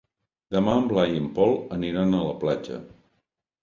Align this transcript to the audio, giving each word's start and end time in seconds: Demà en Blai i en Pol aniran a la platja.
Demà 0.55 0.73
en 0.79 0.87
Blai 0.93 1.13
i 1.17 1.21
en 1.25 1.29
Pol 1.37 1.55
aniran 1.79 2.19
a 2.19 2.27
la 2.33 2.37
platja. 2.47 2.85